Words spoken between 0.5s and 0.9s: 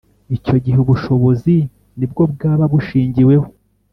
gihe